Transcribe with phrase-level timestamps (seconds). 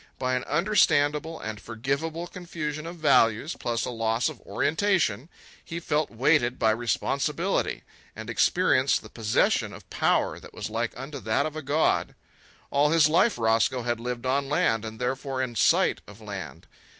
[0.17, 5.29] By an understandable and forgivable confusion of values, plus a loss of orientation,
[5.63, 7.83] he felt weighted by responsibility,
[8.15, 12.15] and experienced the possession of power that was like unto that of a god.
[12.71, 16.65] All his life Roscoe had lived on land, and therefore in sight of land.